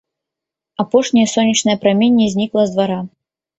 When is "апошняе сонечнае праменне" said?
0.83-2.33